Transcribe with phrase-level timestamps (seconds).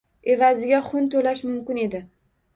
[0.35, 2.05] Evaziga xun toʻlash mumkin edi.